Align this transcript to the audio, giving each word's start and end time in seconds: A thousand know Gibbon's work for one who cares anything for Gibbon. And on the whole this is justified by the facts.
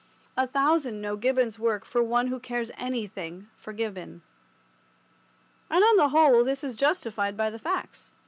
A 0.35 0.47
thousand 0.47 0.99
know 0.99 1.15
Gibbon's 1.15 1.59
work 1.59 1.85
for 1.85 2.01
one 2.01 2.25
who 2.29 2.39
cares 2.39 2.71
anything 2.75 3.49
for 3.55 3.71
Gibbon. 3.71 4.23
And 5.69 5.83
on 5.83 5.95
the 5.95 6.09
whole 6.09 6.43
this 6.43 6.63
is 6.63 6.73
justified 6.73 7.37
by 7.37 7.51
the 7.51 7.59
facts. 7.59 8.11